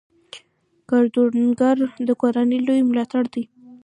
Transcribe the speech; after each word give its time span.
کروندګر 0.89 1.77
د 2.07 2.09
کورنۍ 2.21 2.59
لوی 2.67 2.81
ملاتړی 2.89 3.27
دی 3.33 3.43